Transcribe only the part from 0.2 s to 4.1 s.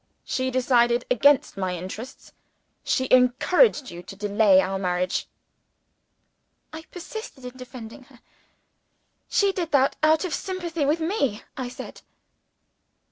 She decided against my interests; she encouraged you